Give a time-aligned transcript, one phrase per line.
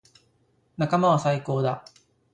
[0.77, 1.85] 仲間は最高だ。